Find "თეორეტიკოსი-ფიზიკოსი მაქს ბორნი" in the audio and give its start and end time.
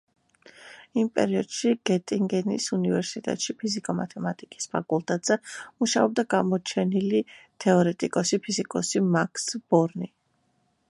7.67-10.11